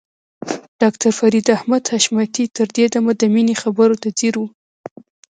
[0.81, 4.43] ډاکټر فريد احمد حشمتي تر دې دمه د مينې خبرو ته ځير و.